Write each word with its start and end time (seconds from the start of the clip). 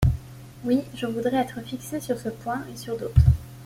Oui, 0.65 0.81
je 0.95 1.05
voudrais 1.05 1.37
être 1.43 1.61
fixée 1.61 1.99
sur 2.01 2.17
ce 2.17 2.29
point 2.29 2.65
et 2.73 2.75
sur 2.75 2.97
d'autres. 2.97 3.21